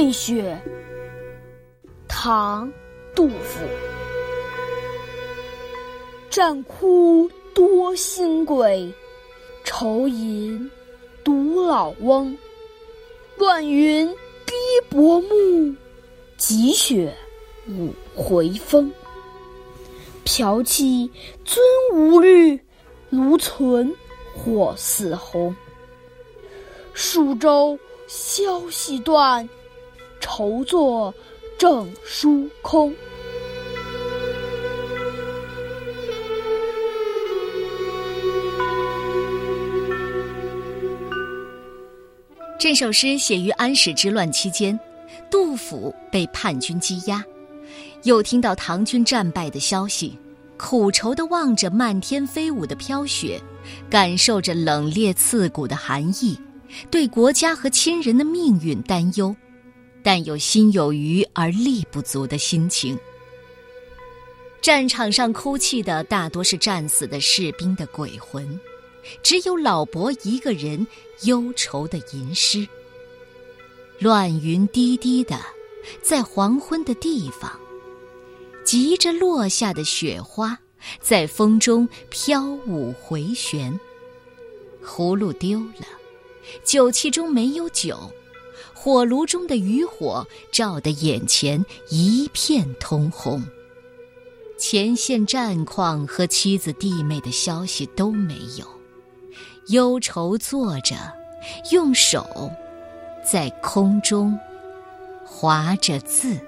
[0.00, 0.58] 对雪，
[2.08, 2.66] 唐·
[3.14, 3.60] 杜甫。
[6.30, 8.90] 战哭多新鬼，
[9.62, 10.70] 愁吟
[11.22, 12.34] 独老翁。
[13.36, 14.08] 乱云
[14.46, 14.54] 低
[14.88, 15.76] 薄暮，
[16.38, 17.14] 积雪
[17.68, 18.90] 舞回风。
[20.24, 21.10] 飘气
[21.44, 22.58] 尊无虑，
[23.10, 23.94] 炉存
[24.34, 25.54] 火似红。
[26.94, 29.46] 蜀州消息断，
[30.20, 31.12] 愁作
[31.58, 32.94] 正书空。
[42.58, 44.78] 这首诗写于安史之乱期间，
[45.30, 47.24] 杜甫被叛军羁押，
[48.02, 50.16] 又听到唐军战败的消息，
[50.58, 53.40] 苦愁地望着漫天飞舞的飘雪，
[53.88, 56.38] 感受着冷冽刺骨的寒意。
[56.90, 59.34] 对国家和亲人的命运担忧，
[60.02, 62.98] 但有心有余而力不足的心情。
[64.60, 68.60] 战场上哭泣的大多是战死的士兵的鬼魂，
[69.22, 70.86] 只有老伯一个人
[71.22, 72.66] 忧愁的吟诗。
[73.98, 75.38] 乱云低低的，
[76.02, 77.58] 在黄昏的地方，
[78.64, 80.58] 急着落下的雪花
[81.00, 83.78] 在风中飘舞回旋。
[84.84, 85.86] 葫芦丢了。
[86.64, 88.10] 酒器中没有酒，
[88.74, 93.42] 火炉中的余火照得眼前一片通红。
[94.58, 98.66] 前线战况和妻子弟妹的消息都没有，
[99.68, 100.96] 忧愁坐着，
[101.70, 102.50] 用手
[103.24, 104.38] 在空中
[105.24, 106.38] 划着字。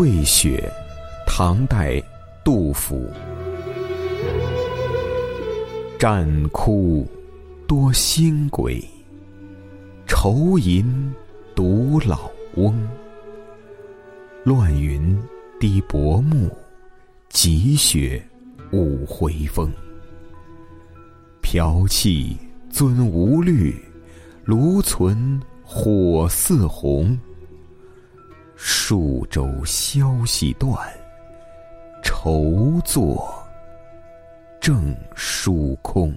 [0.00, 0.66] 对雪，
[1.26, 2.02] 唐代，
[2.42, 3.06] 杜甫。
[5.98, 7.06] 战哭
[7.66, 8.82] 多新鬼，
[10.06, 11.14] 愁吟
[11.54, 12.74] 独老翁。
[14.42, 15.14] 乱云
[15.60, 16.48] 低薄暮，
[17.28, 18.24] 积雪
[18.72, 19.70] 舞回风。
[21.42, 22.38] 飘气
[22.70, 23.78] 尊无虑，
[24.46, 27.18] 炉存火似红。
[28.62, 30.78] 数州消息断，
[32.02, 33.42] 愁坐
[34.60, 36.14] 正书空。